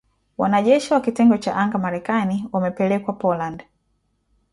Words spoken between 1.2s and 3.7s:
cha anga Marekani wamepelekwa Poland.